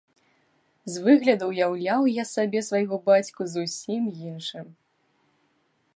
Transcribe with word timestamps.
З 0.93 1.03
выгляду 1.07 1.49
ўяўляў 1.51 2.01
я 2.13 2.23
сабе 2.33 2.59
свайго 2.69 2.95
бацьку 3.11 3.41
зусім 3.53 4.01
іншым. 4.33 4.65